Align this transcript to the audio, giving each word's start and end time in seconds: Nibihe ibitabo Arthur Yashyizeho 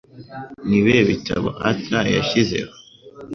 Nibihe 0.67 0.99
ibitabo 1.03 1.47
Arthur 1.69 2.03
Yashyizeho 2.17 2.71